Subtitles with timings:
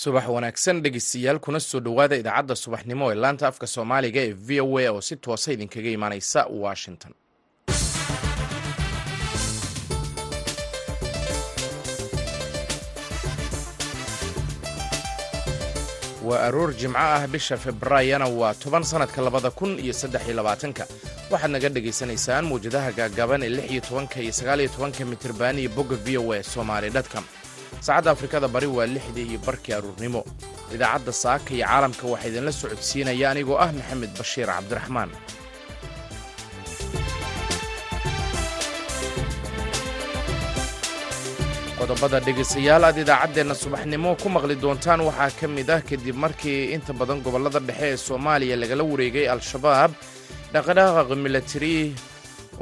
[0.00, 4.78] subax wanaagsan dhegeystayaal kuna soo dhowaada idaacadda subaxnimo ee laanta afka soomaaliga ee v o
[4.78, 7.12] a oo si toosa idinkaga imaaneysa washington
[16.28, 20.84] waa aroor jimco ah bisha februaayana waa toban sannadka labada kun iyo saddex iyo labaatanka.
[21.30, 25.70] Waxaad naga dhagaysanaysaan mawjadaha gaagaaban ee lix iyo tobanka iyo sagaal iyo tobanka mitirban iyo
[25.76, 27.24] bogga v o a somaali dhatcom
[27.86, 30.20] saacadda afrikada bari waa lixdii iyo barkii aruurnimo.
[30.74, 35.10] Idaacadda saaka iyo caalamka waxaa idinla socodsiinaya anigoo ah maxamed bashiir cabdiraxmaan
[41.78, 46.92] qodobada dhegaystayaal aad idaacaddeenna subaxnimo ku maqli doontaan waxaa ka mid ah kadib markii inta
[47.00, 49.90] badan gobollada dhexe ee soomaaliya lagala wareegay al-shabaab
[50.54, 51.76] dhaqdhaqaqa milatari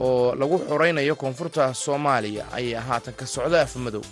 [0.05, 4.03] oo lagu xoraynayo koonfurta soomaaliya ayaa haatan ka socda afmadow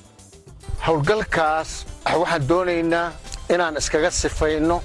[0.86, 1.70] howlgalkaas
[2.22, 3.06] waxaan doonaynaa
[3.54, 4.76] inaan iskaga sifayno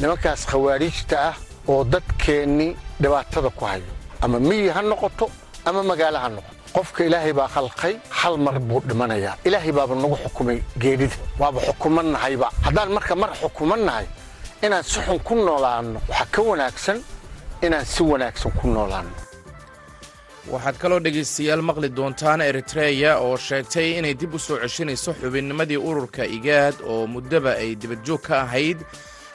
[0.00, 1.34] nimankaas khawaariijta ah
[1.72, 2.70] oo dadkeennii
[3.02, 3.90] dhibaatada ku hayo.
[4.24, 5.26] Ama miyi ha noqoto
[5.68, 9.36] ama magaalo ha noqoto qofka ilaahay baa khalqay hal mar buu dhimanayaa.
[9.48, 14.06] Ilaahay baaba nagu xukumay geedhida waaba xukumannahayba haddaan marka mar xukumannahay
[14.66, 16.98] inaan si xun ku noolaanno waxaa ka wanaagsan
[17.66, 19.14] inaan si wanaagsan ku noolaanno.
[20.52, 26.24] Waxaad kaloo dhegaystayaal maqli doontaan eritreya oo sheegtay inay dib u soo ceshanayso xubinnimadii ururka
[26.36, 28.78] igaad oo muddaba ay dibadjoog ka ahayd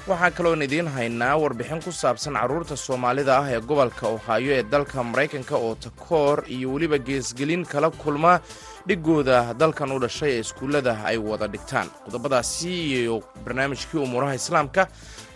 [0.07, 5.03] waxaa kaloon idiin haynaa warbixin ku saabsan carruurta soomaalida ah ee gobolka ohaayo ee dalka
[5.03, 8.39] maraykanka oo takoor iyo weliba geesgelin kala kulma
[8.87, 11.87] dhigooda dalkan u dhashay ee iskuullada ay wada dhigtaan.
[12.05, 14.87] Qodobadaasi iyo barnaamijkii umuuraha islaamka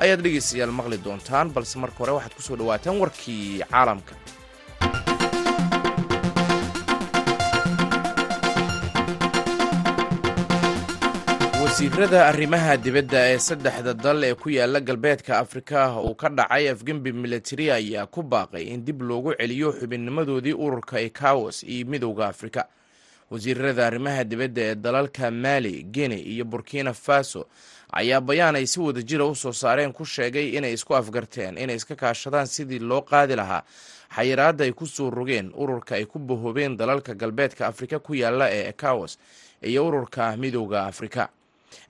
[0.04, 4.14] ayaad dhegaystayaal maqli doontaan balse marka hore waxaad ku soo dhowaataan warkii caalamka
[11.72, 17.12] wasiirada arrimaha dibadda ee saddexda dal ee ku yaalla galbeedka afrika uu ka dhacay afgembi
[17.14, 22.68] milatari ayaa ku baaqay in dib loogu celiyo xubinnimadoodii ururka ekawas iyo midowda afrika.
[23.32, 27.48] Wasiirada arrimaha dibadda ee dalalka mali guine iyo burkina faso
[27.94, 31.76] ayaa bayaan ay si wada jira u soo saareen ku sheegay inay isku afgarteen inay
[31.80, 33.64] iska kaashadaan sidii loo qaadi lahaa
[34.16, 38.68] xayiraadda ay ku soo rogeen ururka ay ku bahoobeen dalalka galbeedka afrika ku yaalla ee
[38.76, 39.16] ekawas
[39.64, 41.30] iyo ururka midowda afrika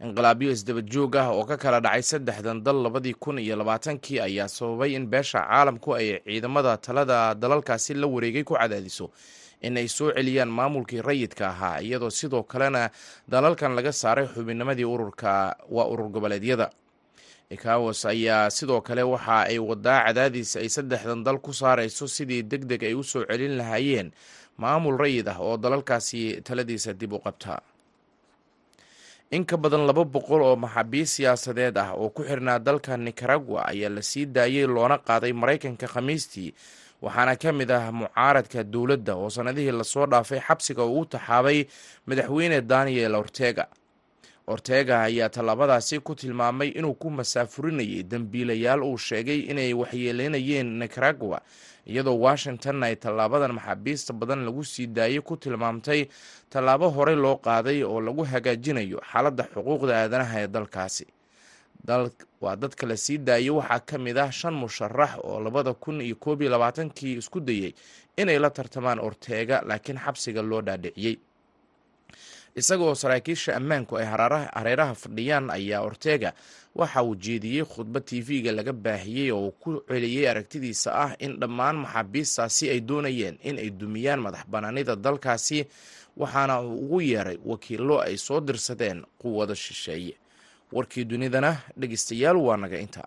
[0.04, 4.48] inqilaabyo isdaba joog ah oo ka kala dhacay saddexdan dal labadii kun iyo labaatankii ayaa
[4.48, 9.12] sababay in beesha caalamku ay ciidamada talada dalalkaasi la wareegay ku cadaadiso.
[9.62, 12.90] In ay soo celiyaan maamulkii rayidka ahaa iyadoo sidoo kalena
[13.30, 16.70] dalalkan laga saaray xubinnimadii ururka waa urur goboleedyada.
[17.52, 22.64] Ekawas ayaa sidoo kale waxa ay wadaa cadaadiis ay saddexdan dal ku saarayso sidii deg
[22.66, 24.12] deg ay u soo celin lahaayeen
[24.58, 27.60] maamul rayid ah oo dalalkaasi taladiisa dib u qabta
[29.32, 33.90] in ka badan laba boqol oo maxaabiis siyaasadeed ah oo ku xirnaa dalka nicaragua ayaa
[33.96, 36.52] la sii daayey loona qaaday maraykanka khamiistii.
[37.02, 41.60] Waxaana ka mid ah mucaaradka dowladda oo sannadihii la soo dhaafay xabsiga uu u taxaabay
[42.08, 43.66] madaxweyne daniel ortega.
[44.48, 51.40] Ortega ayaa tallaabadaasi ku tilmaamay inuu ku masaafurinayay dembiilayaal uu sheegay inay waxyeeleynayeen nicaragua
[51.88, 56.08] iyadoo washington ay tallaabadan maxaabiista badan lagu sii daayey ku tilmaamtay
[56.50, 61.06] tallaabo horey loo qaaday oo lagu hagaajinayo xaaladda xuquuqda aadanaha ee dalkaasi.
[62.42, 66.16] Waa dadka la sii daayey waxaa ka mid ah shan musharax oo labada kun iyo
[66.16, 67.74] koob iyo labaatankii isku dayey
[68.18, 71.18] inay la tartamaan orteega laakiin xabsiga loo dhaadhiciyey
[72.56, 74.06] isagaoo saraakiisha ammaanku ay
[74.54, 76.34] hareeraha fadhiyaan ayaa ortega
[76.76, 81.76] waxa uu jeediyey khudbad tv-ga laga baahiyey oo uu ku celiyey aragtidiisa ah in dhammaan
[81.84, 85.66] maxaabiistaasi ay doonayeen in ay dumiyaan madax banaanida dalkaasi
[86.18, 90.16] waxaana uu ugu yeeray wakiillo ay soo dirsadeen quwado shisheeye.
[90.72, 93.04] Warkii dunidana dhegeystayaal waa naga inta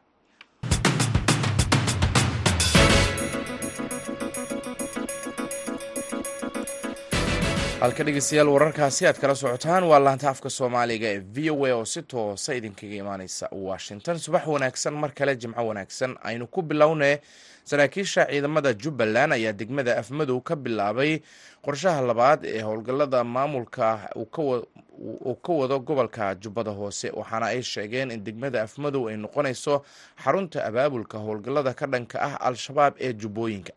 [7.84, 11.84] halka dhegeystayaal wararkaasi aad kala socotaan waa laanta afka soomaaliga ee v o a oo
[11.84, 14.18] si toosa idinkaga imaaneysa washington.
[14.18, 17.18] Subax wanaagsan mar kale jimco wanaagsan aynu ku bilownay.
[17.64, 21.20] Saraakiisha ciidamada jubbaland ayaa degmada afmadow ka bilaabay
[21.64, 28.24] qorshaha labaad ee howlgallada maamulka uu ka wado gobolka jubbada hoose waxaana ay sheegeen in
[28.24, 29.82] degmada afmadow ay noqonayso
[30.24, 33.72] xarunta abaabulka howlgallada ka dhanka ah al-shabaab ee jubbooyinka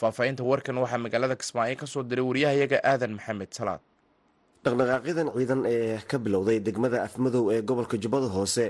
[0.00, 3.80] faahfaahinta warkan waxaa magaalada kismaayo ka soo diray waryahayaga aadan maxamed salaad.
[4.64, 8.64] Dhaqdhaqaaqyadan ciidan ee ka bilowday degmada afmadow ee gobolka jubbada hoose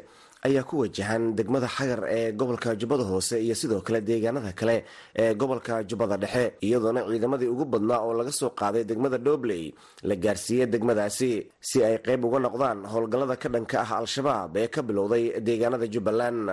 [0.47, 4.77] ayaa ku wajahan degmada xagar ee gobolka jubbada hoose iyo sidoo kale deegaanada kale
[5.23, 6.45] ee gobolka jubbada dhexe.
[6.67, 9.75] Iyadoona ciidamadii ugu badnaa oo laga soo qaaday degmada dhobley
[10.09, 11.31] la gaarsiiyey degmadaasi
[11.69, 16.47] si ay qayb uga noqdaan howlgallada ka dhanka ah al-shabaab ee ka bilowday deegaanada jubbaland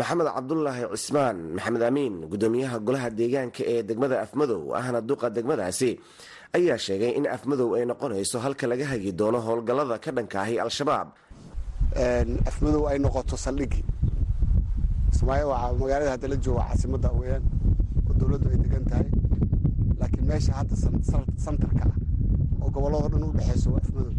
[0.00, 5.90] maxamed cabdulaahi cismaan maxamed amiin gudoomiyaha golaha deegaanka ee degmada afmadow ahna duqa degmadaasi
[6.58, 11.08] ayaa sheegay in afmadow ay noqonayso halka laga hagi doono howlgallada ka dhanka ahi al-shabaab.
[12.50, 13.36] Afmadow ay noqoto
[15.50, 17.44] waa magaalada hadda la jooga caasimadda weyaan
[18.08, 19.08] oo dowladdu ay degan tahay.
[20.00, 20.74] Laakiin meesha hadda
[21.44, 21.94] santarka ah
[22.62, 24.14] oo gobolladoo dhan u dhexayso waa afmadow.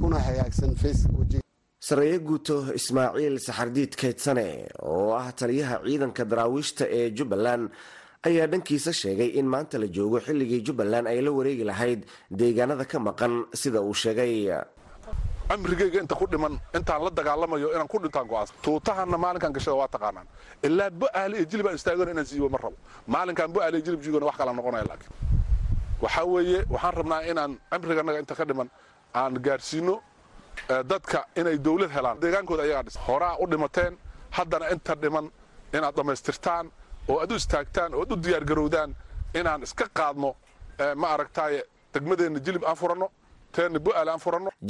[0.00, 0.72] Kuna hagaagsan
[1.86, 4.46] sareeye guuto ismaaciil saxardiid kaydsane
[4.92, 7.64] oo ah taliyaha ciidanka daraawiishta ee jubbaland
[8.28, 12.00] ayaa dhankiisa sheegay in maanta la joogo xilligii jubbaland ay la wareegi lahayd
[12.40, 14.34] deegaanada ka maqan sida uu sheegay.
[15.50, 19.86] Cimrigayga inta ku dhiman intaan la dagaalamayo inaan ku dhintaan go'aansa tuutahanna maalinkan gashada waa
[19.94, 20.26] taqaanaan.
[20.66, 22.76] Ilaa bo'aali iyo jilib aan istaagana inaan siibo ma rabo.
[23.14, 25.12] Maalinkaan bo'aali iyo jilib jiigona wax kala noqonaya laakiin.
[26.02, 28.68] Waxaa weeye waxaan rabnaa inaan cimriganaga inta ka dhiman
[29.14, 29.94] aan gaarsiino
[30.92, 32.96] dadka inay dawlad helaan deegaankooda ayagaa dhis.
[33.06, 33.98] Horaa u dhimateen
[34.30, 35.30] haddana inta dhiman
[35.76, 36.70] inaad dhammaystirtaan
[37.08, 38.96] oo aad u istaagtaan oo ad u diyaargarowdaan
[39.34, 40.34] inaan iska qaadno
[40.96, 41.64] ma aragtaaye
[41.94, 43.08] degmadeenna jilib aan furanno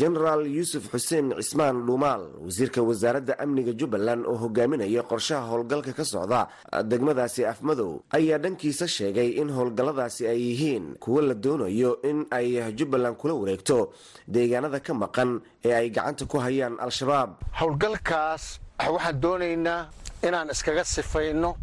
[0.00, 6.48] jenaraal yuusuf xuseen cismaan dhuumaal wasiirka wasaaradda amniga jubbaland oo hogaaminaya qorshaha howlgalka ka socda
[6.90, 13.16] degmadaasi afmadow ayaa dhankiisa sheegay in howlgalladaasi ay yihiin kuwo la doonayo in ay jubbaland
[13.16, 13.92] kula wareegto
[14.28, 17.30] deegaanada ka maqan ee ay gacanta ku hayaan al-shabaab.
[17.60, 19.88] Howlgalkaas waxaan doonaynaa
[20.22, 21.56] inaan iskaga sifayno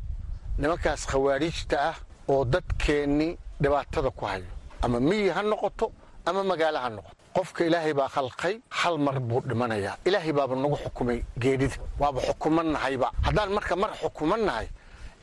[0.57, 1.95] nimankaas khawaariijta ah
[2.27, 4.45] oo dadkeennii dhibaatada ku hayo.
[4.81, 5.91] Ama miyi ha noqoto
[6.25, 7.15] ama magaalo ha noqoto.
[7.35, 9.95] Qofka ilaahay baa khalqay hal mar buu dhimanayaa.
[10.05, 14.67] Ilaahay baaba nagu xukumay geedhida waaba xukumannahayba haddaan marka mar xukumannahay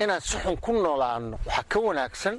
[0.02, 2.36] inaan si xun ku noolaanno waxaa ka wanaagsan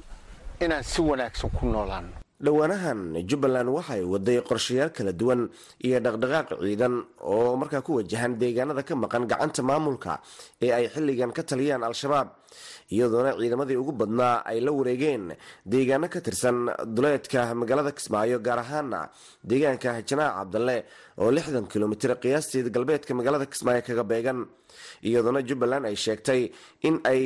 [0.64, 2.14] inaan si wanaagsan ku noolaanno.
[2.42, 3.00] Dhowaanahan
[3.30, 5.42] jubbaland waxay waday qorshayaal kala duwan
[5.86, 10.20] iyo dhaqdhaqaaq ciidan oo markaa ku wajahan deegaanada ka maqan gacanta maamulka
[10.62, 12.28] ee ay xilligan ka taliyaan al-shabaab
[12.96, 15.24] iyadoona ciidamadii ugu badnaa ay la wareegeen
[15.74, 16.58] deegaano ka tirsan
[16.96, 19.00] duleedka magaalada kismaayo gaar ahaana
[19.50, 20.78] deegaanka janaac cabdalle
[21.22, 24.40] oo lixdan kilomitir qiyaastii galbeedka magaalada kismaayo kaga beegan.
[25.08, 26.42] Iyadoona jubbaland ay sheegtay
[26.88, 27.22] in ay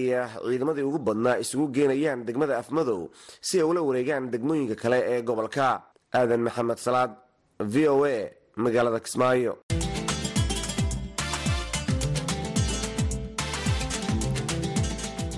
[0.47, 3.01] ciidamadii ugu badnaa isugu geenayaan degmada afmadow
[3.47, 5.67] si ay ula wareegaan degmooyinka kale ee gobolka.
[6.17, 7.11] Aadan maxamed salaad
[7.59, 8.15] v o a
[8.63, 9.51] magaalada kismaayo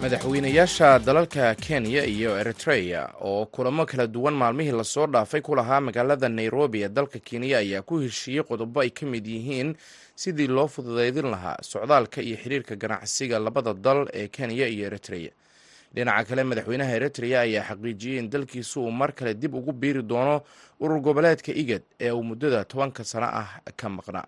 [0.02, 5.82] madaxweynayaasha dalalka kenya iyo eritreya oo kulamo kala duwan maalmihii la soo dhaafay ku lahaa
[5.82, 9.74] magaalada nairobi ee dalka kenya ayaa ku heshiiyey qodobo ay ka mid yihiin
[10.16, 15.32] sidii loo fududeydin lahaa socdaalka iyo xiriirka ganacsiga labada dal ee kenya iyo eritreya
[15.94, 20.42] dhinaca kale madaxweynaha eritreya ayaa xaqiijiyey in dalkiisu uu mar kale dib ugu biiri doono
[20.80, 24.28] urur goboleedka igad ee uu muddada tobanka sano ah ka maqnaa.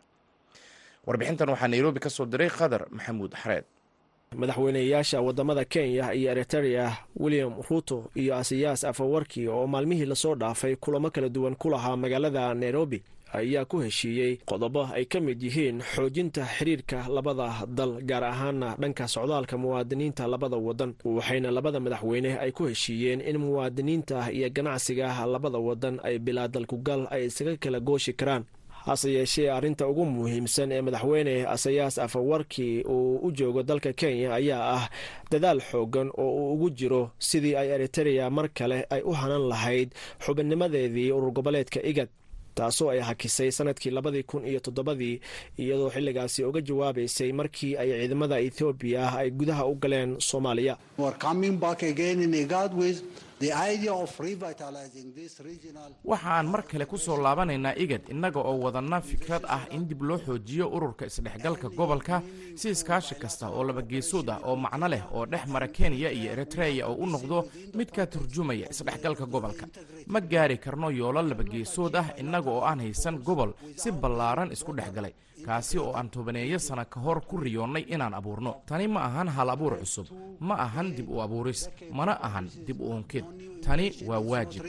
[1.07, 3.63] Warbixintan waxaa nairobi ka soo diray khadar maxamuud xareed
[4.54, 10.76] madaxweyneyaasha waddamada kenya iyo eritereya william ruto iyo asiyaas afawarki oo maalmihii la soo dhaafay
[10.76, 13.02] kulamo kala duwan ku lahaa magaalada nairobi
[13.34, 19.07] ayaa ku heshiiyey qodobo ay ka mid yihiin xoojinta xiriirka labada dal gaar ahaana dhanka
[19.07, 25.57] socdaalka muwaadiniinta labada wadan waxayna labada madaxweyne ay ku heshiiyeen in muwaadiniinta iyo ganacsiga labada
[25.57, 28.44] wadan ay bilaa dalkugal ay isaga kala gooshi karaan
[28.90, 34.64] hase yeeshee arrinta ugu muhiimsan ee madaxweyne asayaas afawarki uu u joogo dalka kenya ayaa
[34.78, 34.86] ah
[35.31, 39.90] dadaal xoogan oo uu ugu jiro sidii ay eritereya mar kale ay u hanan lahayd
[40.26, 42.10] xubinnimadeedii urur goboleedka igad
[42.58, 45.16] taasoo ay hakisay sannadkii labadii kun iyo toddobadii
[45.58, 50.76] iyadoo xilligaasi uga jawaabaysay markii ay ciidamada ethoobiya ay gudaha u galeen soomaaliya
[56.04, 60.02] waxa aan mar kale ku soo laabanaynaa igad innaga oo wadanna fikrad ah in dib
[60.02, 62.22] loo xoojiyo ururka isdhexgalka gobolka
[62.60, 66.88] si iskaashi kasta oo labageesood ah oo macno leh oo dhex mara kenya iyo eritreya
[66.90, 67.38] oo u noqdo
[67.78, 69.66] mid ka turjumaya isdhexgalka gobolka.
[70.08, 74.92] Ma gaari karno yoolo labageesood ah innaga oo aan haysan gobol si ballaaran isku dhex
[74.98, 75.14] galay
[75.50, 78.52] kaasi oo aan tobaneeyo sana ka hor ku riyoonnay inaan abuurno.
[78.70, 80.06] Tani ma ahan hal abuur cusub.
[80.48, 81.62] Ma ahan dib u abuuris.
[81.98, 83.26] Mana ahan dib u unkid
[83.66, 84.62] tani waa waajib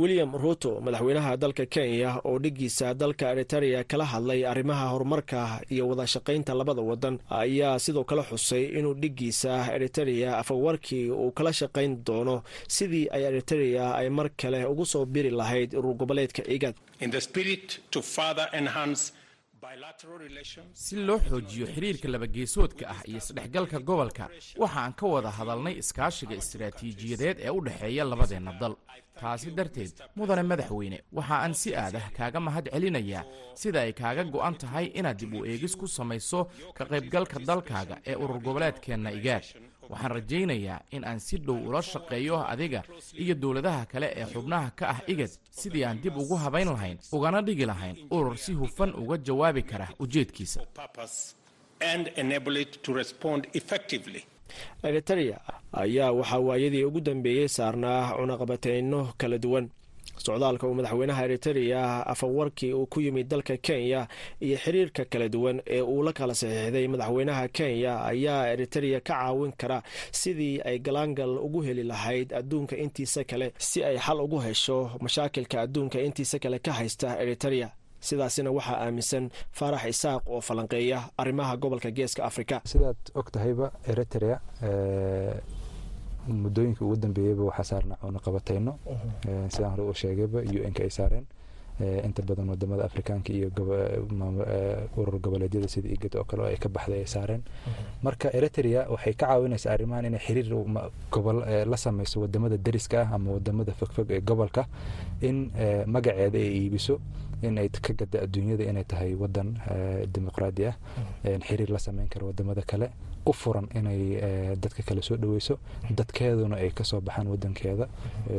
[0.00, 5.40] william ruto madaxweynaha dalka kenya oo dhigiisa dalka eritereya kala hadlay arrimaha horumarka
[5.74, 11.52] iyo wada shaqaynta labada wadan ayaa sidoo kale xusay inuu dhigiisa eritereya afawarkii uu kala
[11.60, 12.36] shaqayn doono.
[12.76, 16.74] Sidii ay eritereya ay mar kale ugu soo biri lahayd urur goboleedka igad
[20.72, 24.24] si loo xoojiyo xiriirka labageesoodka ah iyo isdhexgalka gobolka
[24.62, 28.74] waxa aan ka wada hadalnay iskaashiga istaraatiijiyadeed ee u dhexeeya labadeenna dal.
[29.20, 34.54] Taasi darteed mudane madaxweyne waxa aan si aadah kaaga mahad celinayaa sida ay kaaga go'an
[34.62, 36.40] tahay inaad dib u eegis ku samayso
[36.76, 39.44] ka qaybgalka dalkaaga ee urur goboleedkeenna igaad
[39.90, 42.82] waxaan rajaynayaa in aan si dhow ula shaqeeyo adiga
[43.22, 47.42] iyo dowladaha kale ee xubnaha ka ah igad sidii aan dib ugu habayn lahayn ugana
[47.42, 50.60] dhigi lahayn urur si hufan uga jawaabi kara ujeedkiisa.
[54.82, 55.38] Eritereya
[55.72, 59.68] ayaa waxaa waayadii ugu dambeeyey saarnaa cunaqabateyno kala duwan
[60.26, 61.82] socdaalka uu madaxweynaha eritereya
[62.12, 64.08] afawarkii uu ku yimid dalka kenya
[64.40, 69.52] iyo xiriirka kala duwan ee uu la kala saxiixday madaxweynaha kenya ayaa eritereya ka caawin
[69.60, 69.82] kara
[70.12, 75.60] sidii ay galaangal ugu heli lahayd adduunka intiisa kale si ay xal ugu hesho mashaakilka
[75.64, 77.68] adduunka intiisa kale ka haysta eritereya
[78.00, 79.24] sidaasina waxaa aaminsan
[79.58, 82.60] faarax isaaq oo falanqeeya arrimaha gobolka geeska afrika.
[82.64, 84.38] Sidaad og tahayba eriterea
[86.28, 88.72] muddooyinka ugu dambeeyeyba waxaa saarna cunaqabateyno
[89.54, 91.26] sidaan hore u sheegayba u n ka ay saareen.
[91.78, 93.48] Inta badan waddamada afrikaanka iyo
[94.98, 97.42] urur goboleedyada sida igad oo kale oo ay ka baxday ay saareen.
[98.02, 100.48] Marka eriterea waxay ka caawinaysaa arrimahan inay xiriir
[101.12, 104.66] gobol la samayso waddamada dariska ah ama waddamada fogfog ee gobolka
[105.22, 105.50] in
[105.86, 106.98] magaceeda ay iibiso
[107.42, 109.58] in ay ka gada adduunyada inay tahay wadan
[110.12, 110.76] dimuqraadi ah.
[111.46, 112.90] Xiriir la sameyn kara waddamada kale
[113.26, 115.58] u furan inay dadka kale soo dhaweyso
[115.90, 117.88] dadkeeduna ay ka soo baxaan wadankeeda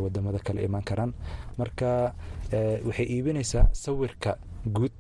[0.03, 1.13] waddamada kale imaan karaan.
[1.58, 2.13] Marka
[2.88, 4.91] waxay iibinaysaa sawirka guud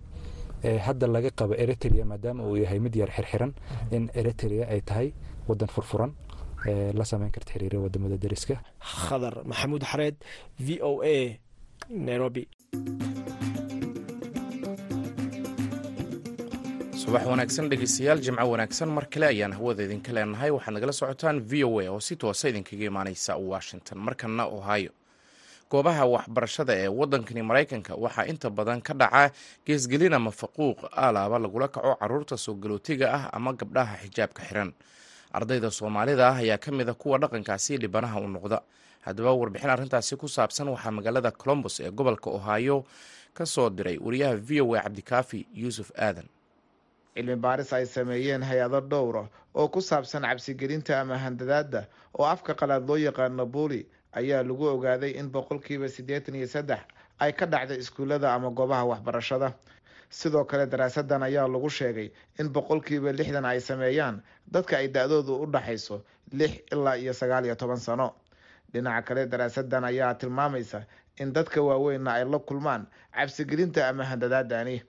[0.85, 3.53] hadda laga qabo eriterea maadaama uu yahay mid yar xirxiran
[3.91, 5.13] in eriterea ay tahay
[5.47, 6.11] wadan furfuran
[6.99, 10.15] la sameyn karta xiriira waddamada dariska khadar maxamuud xareed
[10.59, 11.39] v o a
[11.89, 12.43] nairobi
[17.09, 20.51] subax wanaagsan dhegeystayaal jimco wanaagsan mar kale ayaan hawada idinka leenahay.
[20.55, 23.97] Waxaad nagala socotaan v o a oo si toosa idinkaga imaaneysa washington.
[23.97, 24.91] Markana ohio.
[25.71, 29.31] Goobaha waxbarashada ee wadankani maraykanka waxaa inta badan ka dhaca
[29.65, 34.71] geesgelin ama faquuq alaaba lagula kaco carruurta soo galootiga ah ama gabdhaha xijaabka xiran.
[35.33, 38.61] Ardayda soomaalida ah ayaa ka mid a kuwa dhaqankaasi dhibanaha u noqda.
[39.05, 42.85] Haddaba warbixin arrintaasi ku saabsan waxaa magaalada colombos ee gobolka ohio
[43.33, 46.25] ka soo diray wariyaha v o a cabdikaafi yuusuf aadan
[47.19, 52.87] cilmi baaris ay sameeyeen hay'ado dhowra oo ku saabsan cabsigelinta ama handadaada oo afka qalaad
[52.87, 53.83] loo yaqaano buuli
[54.15, 56.79] ayaa lagu ogaaday in boqolkiiba siddeetan iyo saddex
[57.19, 59.53] ay ka dhacday iskuullada ama goobaha waxbarashada.
[60.09, 62.09] Sidoo kale daraasadan ayaa lagu sheegay
[62.39, 67.55] in boqolkiiba lixdan ay sameeyaan dadka ay da-doodu u dhaxayso lix ilaa iyo sagaal iyo
[67.55, 68.15] toban sano.
[68.73, 70.85] Dhinaca kale daraasadan ayaa tilmaamaysa
[71.19, 74.81] in dadka waaweynna ay la kulmaan cabsigelinta ama handadaadani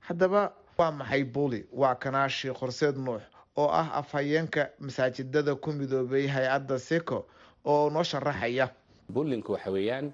[0.00, 3.22] haddaba waa maxay buuli waa kanaa sheekh horseed nuux
[3.56, 7.26] oo ah afhayeenka masaajidada ku midoobay hay'adda seco
[7.64, 8.68] oo noo sharaxaya.
[9.12, 10.12] Bullinku waxa weeyaan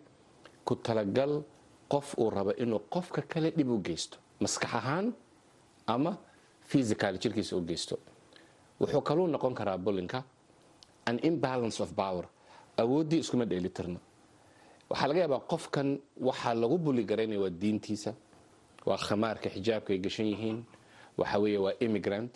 [0.65, 1.43] ku talagal
[1.89, 5.13] qof uu rabo inuu qofka kale dhib u geysto maskax ahaan
[5.87, 6.17] ama
[6.67, 7.99] physical jirkiisa u geysto.
[8.81, 10.23] Wuxuu kaluu noqon karaa bullinka
[11.07, 12.25] an imbalance of power
[12.77, 14.01] awooddii iskuma dheelitirno.
[14.91, 18.15] Waxaa laga yaabaa qofkan waxaa lagu bulli garaynaya waa diintiisa
[18.89, 20.59] waa khamaarka xijaabka ay gashan yihiin.
[21.19, 22.33] Waxa weeye waa immigrant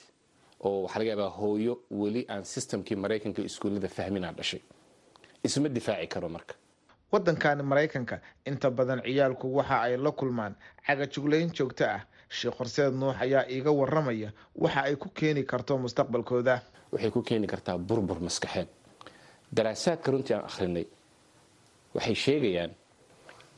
[0.66, 4.60] oo waxaa laga yaabaa hooyo weli aan systemkii maraykanka iskuullada fahminaa dhashay.
[5.44, 6.54] Isma difaaci karo marka.
[7.12, 10.54] Waddankani maraykanka inta badan ciyaalku waxa ay la kulmaan
[10.86, 12.00] cagajuglayn joogto ah.
[12.32, 16.62] Sheekh horseed nuux ayaa iiga waramaya waxa ay ku keeni karto mustaqbalkooda.
[16.92, 18.68] Waxay ku keeni kartaa burbur maskaxeed.
[19.52, 20.86] Daraasaadka runtii aan akhrinay
[21.94, 22.72] waxay sheegayaan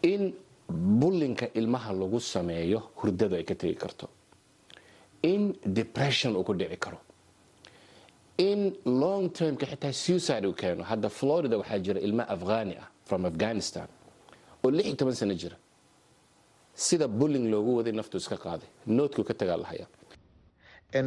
[0.02, 0.34] in
[0.68, 4.08] bullinka ilmaha lagu sameeyo hurdadu ay ka tegi karto.
[5.22, 6.98] In depression uu ku dhici karo.
[8.38, 10.82] In long termka xitaa suicide uu keeno.
[10.84, 13.88] Hadda florida waxaa jira ilma afghani ah from afghanistan
[14.64, 15.56] oo lix iyo toban sano jira.
[16.74, 18.68] Sida bulling loogu waday naftu iska qaaday.
[18.86, 19.58] Noodkuu ka tagaa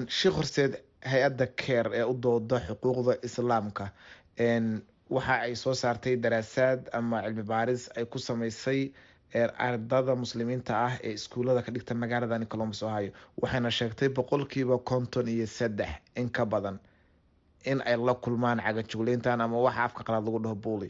[0.07, 3.91] sheekh horseed hay'adda care ee u dooda xuquuqda islaamka
[5.09, 8.91] waxa ay soo saartay daraasaad ama cilmi baaris ay ku sameysay
[9.33, 15.45] ardada muslimiinta ah ee iskuullada ka dhigta magaalada colombus ohio waxayna sheegtay boqolkiiba konton iyo
[15.47, 16.79] saddex in ka badan
[17.65, 20.89] in ay la kulmaan cagajugleyntan ama waxa afka qalaad lagu dhaho buuli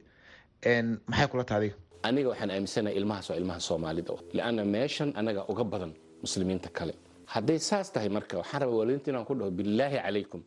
[1.08, 1.74] maxay kula taadi?
[2.04, 4.14] Aniga waxaan aaminsanahay ilmahaas waa ilmaha soomaalida.
[4.34, 5.92] Lianna meeshan anaga uga badan
[6.22, 6.94] muslimiinta kale.
[7.26, 10.42] Hadday saas tahay marka waxaan rabaa waalidiinta inaan ku dhaho bilaahi calaykum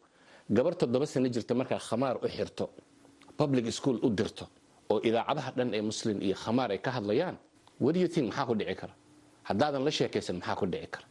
[0.57, 2.71] gabar toddoba sano jirta markaa khamaar u xirto
[3.37, 4.45] public school u dirto
[4.91, 7.37] oo idaacadaha dhan ee muslim iyo khamaar ay ka hadlayaan
[8.09, 8.93] think maxaa ku dhici kara?
[9.45, 11.05] Haddaadan la sheekaysan maxaa ku dhici kara?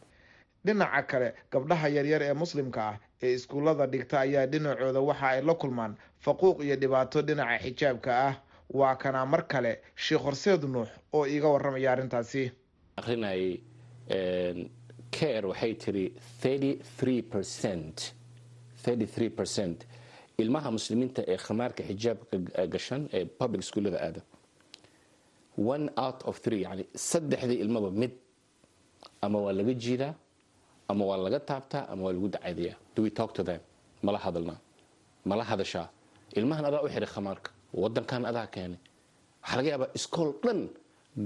[0.64, 5.54] Dhinaca kale gabdhaha yaryar ee muslimka ah ee iskuullada dhigta ayaa dhinacooda waxa ay la
[5.54, 8.34] kulmaan faquuq iyo dhibaato dhinaca xijaabka ah.
[8.70, 12.52] Waa kana mar kale sheekh horseed nuux oo iiga warramaya arrintaasi.
[12.96, 13.60] Akrinayay
[15.10, 19.86] care waxay tiri 33 percent
[20.38, 24.20] ilmaha muslimiinta ee khamaarka xijaabka gashan ee public schoolada aada
[25.60, 28.10] one out of three yani saddexdii ilmaba mid
[29.22, 30.14] ama waa laga jiidaa
[30.88, 32.76] ama waa laga taabtaa ama waa lagu dacadiyaa.
[32.94, 33.60] Do we talk to them?
[34.02, 34.58] Mala hadalnaa.
[35.24, 35.88] Mala hadashaa.
[36.38, 37.50] Ilmahan adaa u xiray khamaarka.
[37.74, 38.78] Wadankan adaa keenay
[39.42, 40.60] waxaa laga yaabaa iskool dhan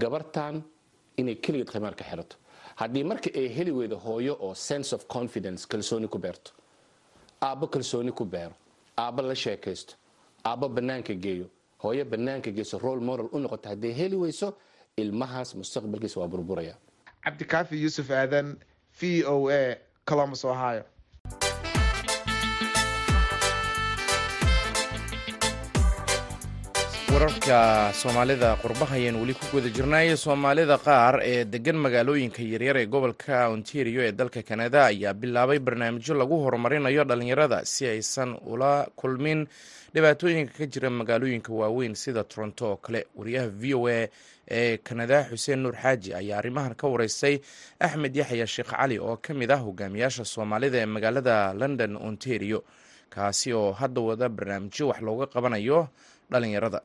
[0.02, 0.62] gabartan
[1.16, 2.36] inay keligeed khamaarka xirato.
[2.80, 6.50] Haddii marka ay heli weydo hooyo oo sense of confidence kalsooni ku beerto
[7.42, 8.54] aabbo kalsooni ku beero
[8.98, 9.94] aabbo la sheekaysto
[10.44, 11.46] aabbo bannaanka geeyo
[11.84, 14.48] hooyo bannaanka geyso role model u noqoto hadday heli weyso
[14.96, 16.74] ilmahaas mustaqbalkiisa waa burburaya.
[17.24, 18.56] Cabdikaafi yuusuf aadan
[19.00, 19.76] v o a
[20.10, 20.84] columbus ohio
[27.14, 30.16] wararka soomaalida qurbaha ayaan weli ku guda jirnay.
[30.16, 36.14] Soomaalida qaar ee degan magaalooyinka yaryar ee gobolka ontario ee dalka kanada ayaa bilaabay barnaamijyo
[36.14, 39.46] lagu horumarinayo dhalinyarada si aysan ula kulmin
[39.94, 42.66] dhibaatooyinka ka jira magaalooyinka waaweyn sida toronto.
[42.74, 44.08] Oo kale wariyaha v o a
[44.50, 47.38] ee kanada xuseen nuur xaaji ayaa arrimahan ka wareystay
[47.78, 52.64] axmed yaxya sheekh cali oo ka mid ah hogaamiyaasha soomaalida ee magaalada london ontario
[53.10, 55.88] kaasi oo hadda wada barnaamijyo wax looga qabanayo
[56.30, 56.80] dhalinyarada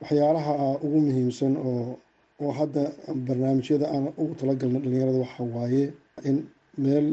[0.00, 0.52] waxyaalaha
[0.84, 1.98] ugu muhiimsan oo
[2.42, 2.82] oo hadda
[3.26, 5.84] barnaamijyada aan ugu talagalna dhalinyarada waxa waaye
[6.28, 6.36] in
[6.84, 7.06] meel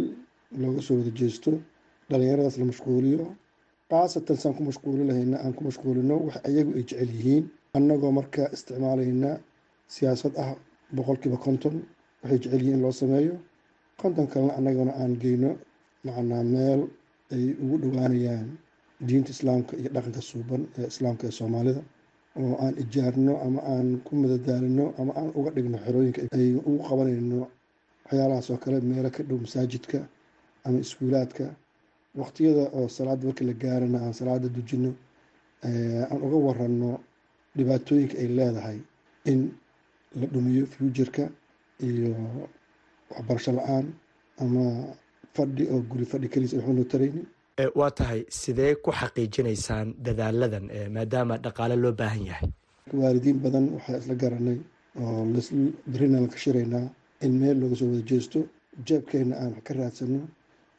[0.61, 1.51] looga soo wada jeesto
[2.09, 3.25] dhalinyaradaas la mashquuliyo.
[3.89, 7.43] Khaasatan saan ku mashquuli lahayna aan ku mashquulino wax ayagu ay jecel yihiin.
[7.77, 9.29] Annagoo marka isticmaalayna
[9.95, 10.51] siyaasad ah
[10.95, 11.75] boqolkiiba konton
[12.21, 13.35] waxay jecel yihiin in loo sameeyo.
[14.01, 15.49] Konton kalena annagana aan geyno
[16.05, 16.81] macnaa meel
[17.33, 18.47] ay ugu dhowaanayaan
[19.07, 21.81] diinta islaamka iyo dhaqanka suuban ee islaamka ee soomaalida
[22.41, 27.47] oo aan ijaarno ama aan ku madadaalino ama aan uga dhigno xerooyinka ay ugu qabanayno
[28.03, 29.99] waxyaalahaas oo kale meelo ka dhow masaajidka
[30.65, 31.45] ama iskuulaadka.
[32.19, 34.91] Waqtiyada oo salaada markii la gaarana aan salaada dujino
[35.63, 36.89] aan uga waranno
[37.57, 38.79] dhibaatooyinka ay leedahay
[39.31, 39.39] in
[40.19, 41.23] la dhumiyo fuujarka
[41.87, 42.11] iyo
[43.11, 43.85] waxbarasho la'aan
[44.43, 44.63] ama
[45.35, 50.65] fadhi oo guri fadhi keliisa waxba noo taraynin waa tahay sidee ku xaqiijinaysaan dadaaladan
[50.95, 52.49] maadaama dhaqaale loo baahan yahay?
[52.93, 54.59] Waalidiin badan waxaa isla garanay
[54.99, 55.23] oo
[55.91, 56.85] berrinaan ka shiraynaa
[57.23, 58.39] in meel looga soo wada jeesto.
[58.87, 60.19] Jeebkeenna aan wax ka raadsano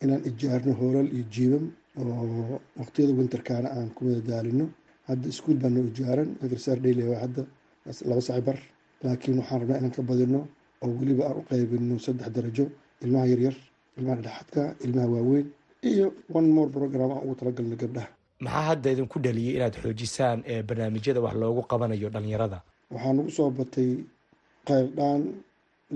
[0.02, 1.64] inaan ijaarno hoolal iyo jiibam
[1.96, 4.66] oo waqtiyada winterkaana aan ku wada daalino.
[5.08, 6.28] Hadda iskuol baa noo ijaaran
[6.84, 7.42] daily waa hadda
[8.08, 8.58] laba saci bar
[9.02, 10.40] laakiin waxaan rabnaa inaan ka badino
[10.82, 12.64] oo weliba aan u qaybino saddex darajo
[13.02, 13.56] ilmaha yaryar
[13.98, 15.46] ilmaha dhexadka ilmaha waaweyn
[15.82, 16.06] iyo
[16.38, 18.08] one more program aan ugu talagalno gabdhaha.
[18.40, 22.58] Maxaa hadda idinku dhaliyay inaad xoojisaan barnaamijyada wax loogu qabanayo dhalinyarada
[22.94, 23.90] waxaa nagu soo batay
[24.68, 25.22] qayldhaan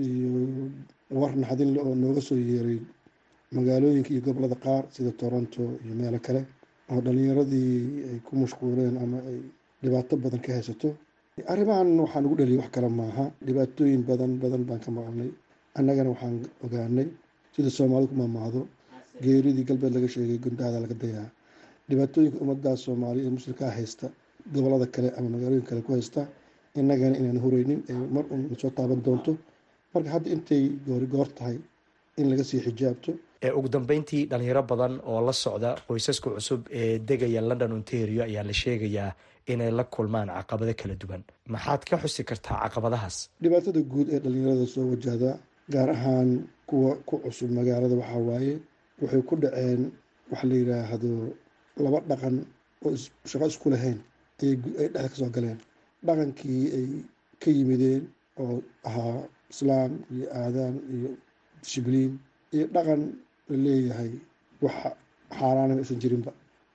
[0.05, 0.29] iyo
[1.19, 2.79] war naxdinle oo nooga soo yeeray
[3.55, 6.41] magaalooyinka iyo gobollada qaar sida toronto iyo meelo kale
[6.91, 7.75] oo dhalinyaradii
[8.09, 9.39] ay ku mashquuleen ama ay
[9.83, 10.89] dhibaato badan ka haysato.
[11.51, 13.23] Arrimahan waxaa nagu dhaliyay wax kale maaha.
[13.45, 15.29] Dhibaatooyin badan badan baan ka maqalnay
[15.77, 17.07] annagana waxaan ogaanay
[17.55, 18.61] sida soomaalida ku maamaahdo
[19.23, 21.27] geeridii galbeed laga sheegay gundahada laga dayaa.
[21.89, 24.07] Dhibaatooyinka ummaddaas soomaaliya ee muslimkaa haysta
[24.53, 26.21] gobollada kale ama magaalooyin kale ku haysta
[26.79, 29.31] innagana inaan hureynin ee mar un soo taaban doonto.
[29.93, 31.57] Marka hadda intay goori goor tahay
[32.19, 33.11] in laga sii xijaabto.
[33.57, 38.53] Ugu dambeyntii dhalinyaro badan oo la socda qoysaska cusub ee degaya london ontario ayaa la
[38.61, 39.11] sheegayaa
[39.51, 41.21] inay la kulmaan caqabado kala duwan.
[41.53, 43.17] Maxaad ka xusi kartaa caqabadahaas?
[43.43, 45.31] Dhibaatada guud ee dhalinyarada soo wajahda
[45.73, 46.29] gaar ahaan
[46.69, 48.53] kuwa ku cusub magaalada waxaa waaye
[49.01, 49.81] waxay ku dhaceen
[50.31, 51.11] waxa la yidhaahdo
[51.83, 52.35] laba dhaqan
[52.85, 52.95] oo
[53.29, 53.97] shaqo isku lahayn
[54.41, 54.55] ayay
[54.93, 55.59] dhexda ka soo galeen.
[56.05, 56.87] Dhaqankii ay
[57.41, 58.03] ka yimideen
[58.41, 58.55] oo
[58.87, 59.17] ahaa
[59.51, 61.09] islaam iyo aadaan iyo
[61.63, 62.11] dishibliin
[62.55, 63.01] iyo dhaqan
[63.49, 64.11] la leeyahay
[64.63, 64.75] wax
[65.37, 66.31] xaaraanaba aysan jirinba.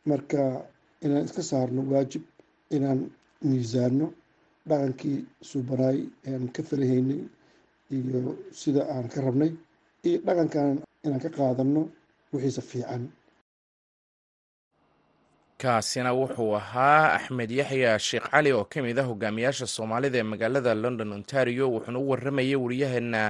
[0.09, 0.41] Marka
[1.05, 2.23] inaan iska saarno waajib
[2.77, 3.01] inaan
[3.49, 4.07] miisaanno
[4.69, 5.19] dhaqankii
[5.51, 7.21] suubanaay aan ka falahaynay
[7.97, 8.21] iyo
[8.61, 9.53] sida aan ka rabnay
[10.07, 10.69] iyo dhaqankan
[11.05, 11.83] inaan ka qaadanno
[12.37, 13.03] wixiisa fiican.
[15.63, 20.73] Kaasina wuxuu ahaa axmed yaxya sheekh cali oo ka mid ah hogaamiyaasha soomaalida ee magaalada
[20.83, 23.23] london ontario wuxuuna u waramayay wariyaheena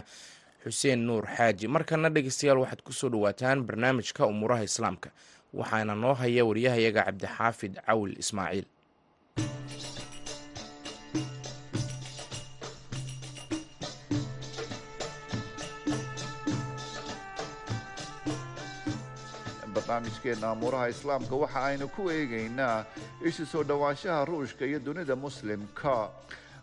[0.65, 1.65] xuseen nuur xaaji.
[1.75, 5.09] Markana dhegeystayaal waxaad ku soo dhawaataan barnaamijka umuuraha islaamka
[5.59, 8.67] waxaana noo haya wariyahayaga cabdixaafid cawil ismaaciil
[19.87, 22.85] barnaamijkeenna amuuraha islaamka waxa aynu ku eegaynaa
[23.25, 26.11] isu soo dhowaanshaha ruushka iyo dunida muslimka.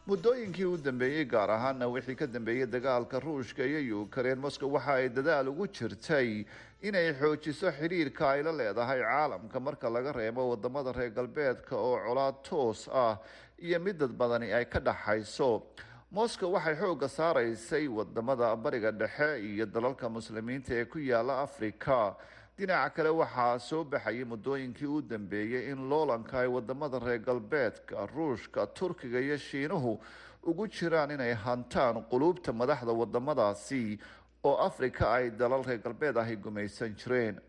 [0.08, 5.10] Muddooyinkii u dambeeyey gaar ahaana wixii ka dambeeyey dagaalka ruushka iyo yukrain moscow waxa ay
[5.10, 6.46] dadaal ugu jirtay
[6.82, 12.36] inay xoojiso xidhiirka ay la leedahay caalamka marka laga reebo waddamada reer galbeedka oo colaad
[12.44, 13.18] toos ah
[13.60, 15.64] iyo mid dad badani ay ka dhaxayso.
[16.12, 22.16] Moscow waxay xoogga saaraysay waddamada bariga dhexe iyo dalalka muslimiinta ee ku yaalla africa
[22.58, 28.68] dhinaca kale waxaa soo baxayay muddooyinkii u dambeeyey in loolanka ay waddamada reer galbeedka ruushka
[28.68, 30.00] turkiga iyo shiinuhu
[30.44, 34.00] ugu jiraan inay hantaan quluubta madaxda wadamadaasi
[34.44, 37.40] oo afrika ay dalal reer galbeed ahy gumaysan jireen.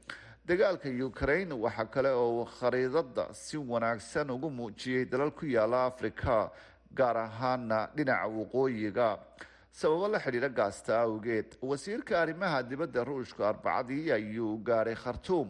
[0.47, 6.51] Dagaalka ukraine waxaa kale oo khariidada si wanaagsan ugu muujiyey dalal ku yaalla afrika
[6.95, 9.19] gaar ahaana dhinaca waqooyiga
[9.81, 11.49] sababo la xidhiidha gaasta awgeed.
[11.71, 15.49] Wasiirka arrimaha dibadda ruushka arbacadii ayuu gaadhay khartuum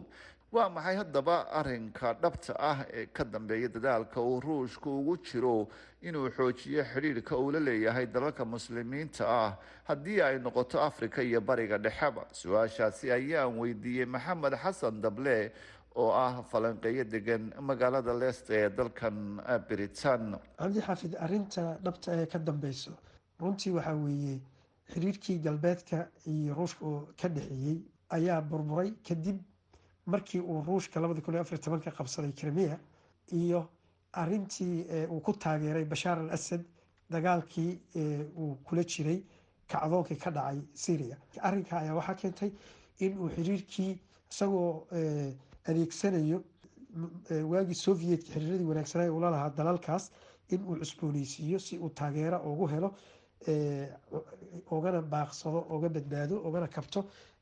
[0.55, 5.67] waa maxay haddaba arinka dhabta ah ee ka dambeeya dadaalka uu ruushku ugu jiro
[6.01, 9.51] inuu xoojiyo xidhiidhka uu la leeyahay dalalka muslimiinta ah
[9.89, 15.51] haddii ay noqoto afrika iyo bariga dhexeba su'aashaasi ayaan weydiiyey maxamed xasan dable
[15.95, 19.17] oo ah falanqeeyo degan magaalada leest ee dalkan
[19.67, 20.23] britain
[20.59, 22.91] cabdi xaafid arinta dhabta ee ka dambeyso
[23.39, 24.39] runtii waxaa weeye
[24.91, 27.77] xiriirkii galbeedka iyo ruushka oo ka dhexeeyey
[28.09, 29.37] ayaa burburay kadib
[30.05, 32.77] markii uu ruushka labadi kun iyo afar tobanka qabsaday krimiya
[33.31, 33.69] iyo
[34.13, 36.63] arintii uu ku taageeray bashaar al asad
[37.09, 37.71] dagaalkii
[38.37, 39.19] uu kula jiray
[39.67, 41.17] kacdoonkii ka dhacay syria.
[41.41, 42.51] Arrinka ayaa waxaa keentay
[42.99, 43.91] in uu xiriirkii
[44.31, 44.87] isagoo
[45.67, 46.43] adeegsanayo
[47.51, 50.11] waagii sovietka xiriiradii wanaagsanaa ula lahaa dalalkaas
[50.53, 52.89] in uu cusbooneysiiyo si uu taageero ugu helo
[54.75, 56.99] ogana baaqsado oga badbaado ogana kabto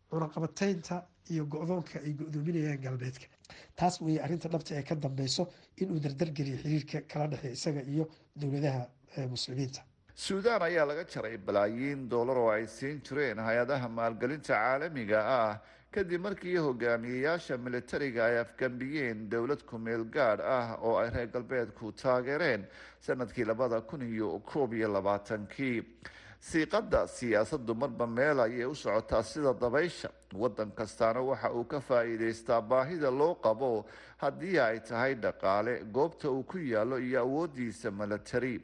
[0.09, 0.95] cunaqabateynta
[1.31, 3.25] iyo go-doonka ay go-doominayaan galbeedka.
[3.75, 5.43] Taas weeye arrinta dhabta ee ka dambeyso
[5.81, 8.81] inuu dardargeliyo xiriirka kala dhexeey isaga iyo dowladaha
[9.33, 9.81] muslimiinta
[10.15, 15.57] suudaan ayaa laga jaray balaayiin doolar oo ay siin jireen hay'adaha maalgelinta caalamiga ah.
[15.93, 20.05] Kadib markii hogaamiyeyaasha militariga ay afgambiyeen dowlad ku-meel
[20.41, 22.67] ah oo ay reer galbeedku taageereen
[22.99, 25.83] sannadkii labada kun iyo koob iyo labaatankii.
[26.39, 30.09] Siiqadda siyaasaddu marba meel ayay u socotaa sida dabaysha.
[30.33, 33.85] Waddan kastaana waxa uu ka faa-iideystaa baahida loo qabo
[34.17, 38.59] haddii ay tahay dhaqaale goobta uu ku yaallo iyo awooddiisa militari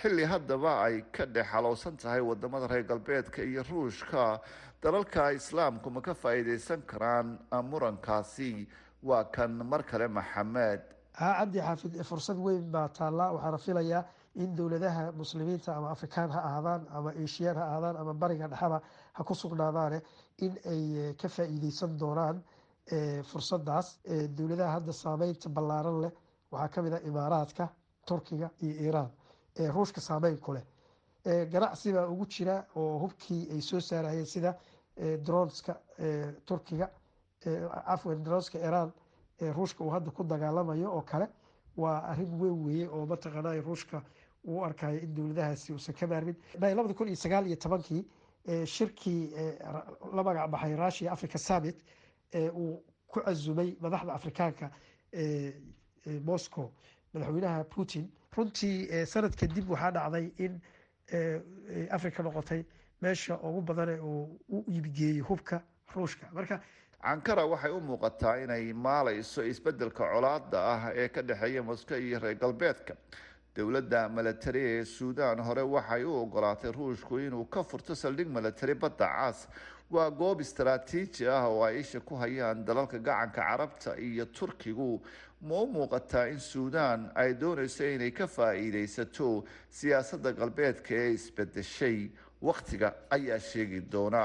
[0.00, 4.40] xilli haddaba ay ka dhex halowsan tahay waddamada reer galbeedka iyo ruushka.
[4.82, 7.38] Dalalka islaamku ma ka faa-iideysan karaan
[7.70, 8.66] murankaasi
[9.02, 10.80] waa kan mar kale maxamed.
[11.20, 13.32] Haa cabdi xaafid fursad weyn baa taallaa.
[13.34, 14.04] Waxaana filayaa
[14.42, 18.80] in dowladaha muslimiinta ama afrikaan ha ahaadaan ama ashiyaan ha ahaadaan ama bariga dhexaba
[19.12, 20.02] ha ku sugnaadaane
[20.44, 22.42] in ay ka faa-iideysan doonaan
[23.30, 23.88] fursadaas
[24.36, 26.12] dowladaha hadda saameynta ballaaran leh
[26.52, 27.68] waxaa ka mid ah imaaraadka
[28.08, 29.10] turkiga iyo iiraan
[29.58, 30.64] ruushka saameyn ku leh
[31.52, 34.54] ganacsi baa ugu jira oo hubkii ay soo saarayeen sida
[35.26, 35.76] dronska
[36.46, 36.90] turkiga
[37.86, 38.92] afwan dronska iiraan
[39.56, 41.28] ruushka uu hadda ku dagaalamayo oo kale
[41.76, 44.02] waa arrin weyn weeye oo mataqaana ruushka
[44.46, 46.36] uu arkayo in dowladahaasi uusan ka maarmin.
[46.60, 48.04] Labada kun iyo sagaal iyo tobankii
[48.66, 49.30] shirkii
[50.14, 51.76] la magac baxay russia africa summit
[52.54, 54.70] uu ku casumay madaxda afrikaanka
[56.24, 56.70] moscow
[57.14, 58.08] madaxweynaha putin.
[58.36, 60.60] Runtii sanad kadib waxaa dhacday in
[61.90, 62.64] africa noqotay
[63.02, 65.62] meesha ugu badane uu u iibgeeyey hubka
[65.94, 66.26] ruushka.
[66.32, 66.60] Marka
[67.02, 72.34] cankara waxay u muuqataa inay maalayso isbeddelka colaada ah ee ka dhexeeya mosko iyo reer
[72.34, 72.96] galbeedka.
[73.56, 79.06] Dowladda milatari ee suudaan hore waxay u ogolaatay ruushku inuu ka furto saldhig milatari badda
[79.08, 79.48] cas
[79.90, 85.02] waa goob istaraatiiji ah oo ay isha ku hayaan dalalka gacanka carabta iyo turkigu
[85.48, 89.44] ma u muuqataa in suudaan ay doonayso inay ka faa-iideysato
[89.78, 91.98] siyaasadda galbeedka ee isbedeshay.
[92.42, 94.22] Wakhtiga ayaa sheegi doona.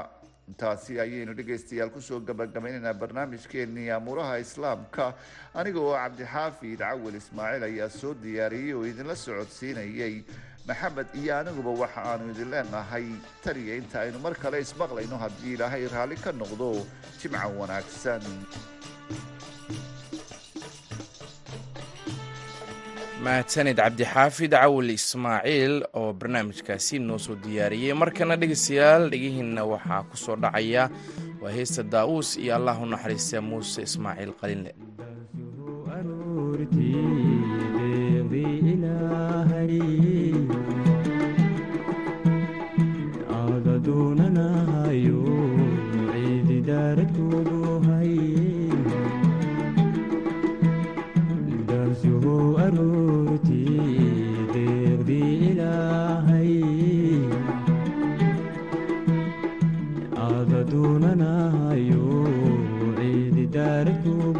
[0.49, 5.13] Intaasi ayaynu dhegaystayaal ku soo gabagabaynaynaa barnaamijkeenii amuuraha islaamka.
[5.53, 10.23] Aniga oo cabdixaafid cawil ismaaciil ayaa soo diyaariyey oo idinla socodsiinayay.
[10.67, 13.07] Maxamed iyo aniguba waxa aanu idin leenahay
[13.43, 16.69] taniyo inta aynu mar kale ismaqlayno haddii ilaahay raalli ka noqdo.
[17.21, 18.23] Jimca wanaagsan
[23.23, 27.93] mahadsaned cabdixaafid cawal ismaaciil oo barnaamijkaasi noo soo diyaariyey.
[28.01, 30.83] Markana dhegaystayaal dhegihiinna waxaa ku soo dhacaya
[31.41, 34.71] waa heesta daa'uus iyo allah u naxariista muuse ismaaciil qalinle.
[63.49, 64.38] daarku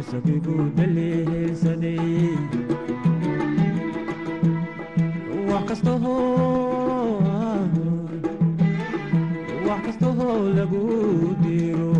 [0.00, 0.62] cashaqiguu
[9.68, 10.82] wax kastahoo lagu
[11.44, 11.90] diro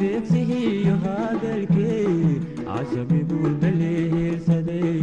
[0.00, 2.06] deegsihiyo hadalkee
[2.68, 5.02] cashaqiguu dhaliihilsaday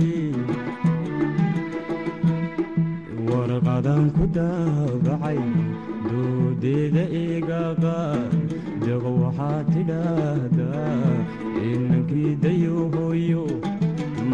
[3.29, 5.39] warqadaan ku daabacay
[6.09, 7.95] doodeeda eegaqa
[8.89, 11.13] jago waxaa tidhaahdaa
[11.71, 13.43] inankii dayo hooyo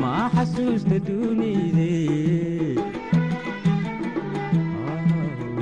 [0.01, 1.89] ma xasuusta duuniyde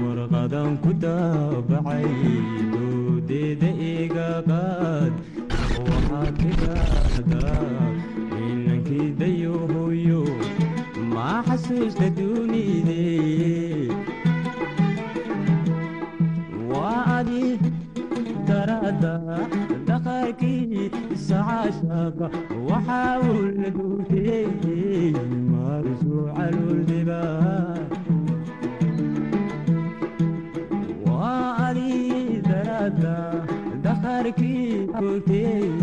[0.03, 2.07] warqadan ku daabacay
[2.73, 5.13] doodeeda iga qaad
[5.89, 7.87] waxaa tidhaahdaa
[8.51, 10.21] inankii dayo hooyo
[11.15, 13.01] ma xasuusta duuniyde
[19.87, 20.83] dhaqankii
[21.15, 22.27] iscaashaaba
[22.69, 25.13] waxaa uu la duutiyey
[25.51, 27.19] marsu caluuldiba
[31.07, 33.15] waa adii daraada
[33.85, 34.67] dhaqarkii
[34.99, 35.82] duutiyey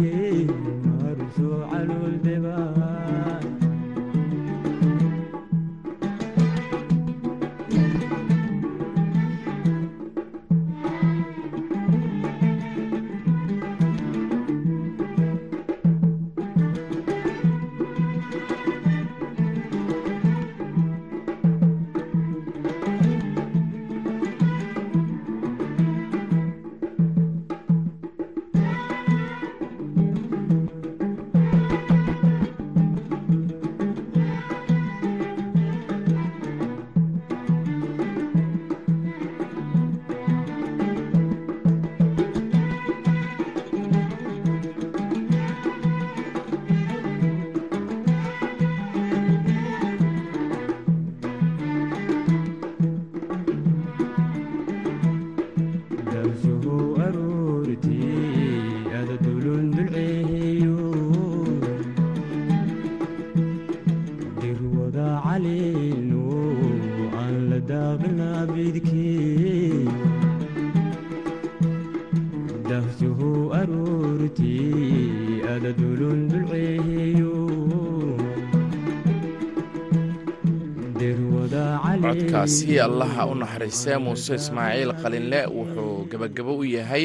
[67.68, 68.28] daaqina
[82.02, 87.04] codkaasi allaha u naxariistee muuse ismaaciil qalinle wuxuu gebagabo u yahay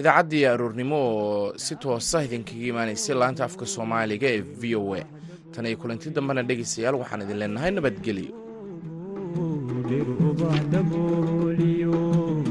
[0.00, 5.02] idaacaddii aroornimo oo si toosa ah idinkaga imaanaysay laanta afka soomaaliga ee v o a.
[5.52, 8.49] Tan iyo kulanti dambena dhegaystayaal waxaan idin leenahay nabadgelyo.
[9.90, 10.90] يقدر بعده
[11.50, 12.44] اليوم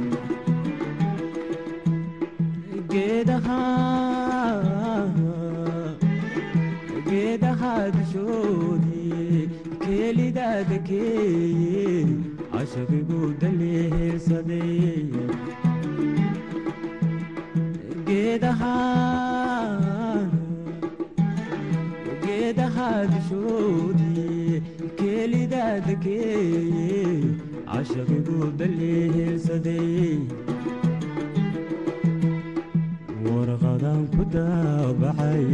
[2.89, 3.59] قيدها
[7.09, 9.49] قيدها دشودي
[9.81, 12.05] كيلي دادكي
[12.53, 15.11] عشق بود ليه صديق
[18.07, 19.28] قيدها
[22.49, 24.61] leedahaad shuruudii
[24.99, 27.01] keelidaad keeye
[27.71, 30.15] cashaqigu ballihiilsaday
[33.27, 35.45] warqadan ku daabaxay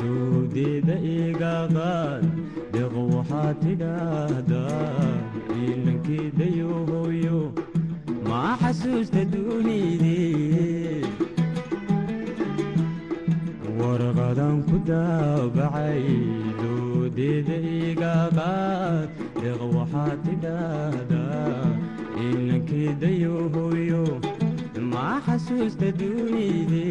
[0.00, 2.24] dowdeeda iga qaad
[2.74, 5.08] deeq waxaad tidhaahdaa
[5.60, 7.40] iilankeedayo hooyo
[8.28, 11.03] maa xasuusta duuniydii
[14.54, 16.02] waan ku daabacay
[16.62, 17.56] doodeeda
[17.90, 19.08] iga qaad
[19.42, 21.62] deeq waxaad tidhaahdaa
[22.26, 24.02] inankeydayo hooyo
[24.92, 26.86] maa xasuusta duuniyde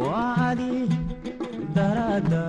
[0.00, 0.72] waa adi
[1.78, 2.44] daraada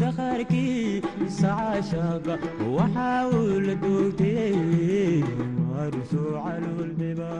[0.00, 1.02] daqaarkii
[1.40, 2.34] sacaashaaqa
[2.78, 4.56] waxaa uu la doogtay
[5.68, 7.32] maruso caluuldhiba